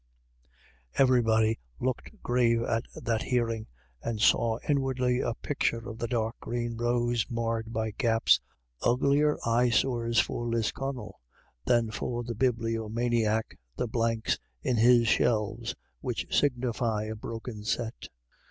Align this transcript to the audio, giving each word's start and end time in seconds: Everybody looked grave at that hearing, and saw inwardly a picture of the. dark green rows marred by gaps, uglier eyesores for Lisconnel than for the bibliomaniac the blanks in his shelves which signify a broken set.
Everybody 0.95 1.59
looked 1.79 2.23
grave 2.23 2.63
at 2.63 2.85
that 2.95 3.21
hearing, 3.21 3.67
and 4.01 4.19
saw 4.19 4.57
inwardly 4.67 5.19
a 5.19 5.35
picture 5.35 5.87
of 5.87 5.99
the. 5.99 6.07
dark 6.07 6.39
green 6.39 6.75
rows 6.75 7.27
marred 7.29 7.71
by 7.71 7.91
gaps, 7.91 8.39
uglier 8.81 9.37
eyesores 9.45 10.19
for 10.19 10.47
Lisconnel 10.47 11.19
than 11.65 11.91
for 11.91 12.23
the 12.23 12.33
bibliomaniac 12.33 13.55
the 13.75 13.87
blanks 13.87 14.39
in 14.63 14.77
his 14.77 15.07
shelves 15.07 15.75
which 15.99 16.25
signify 16.31 17.03
a 17.03 17.15
broken 17.15 17.63
set. 17.63 18.07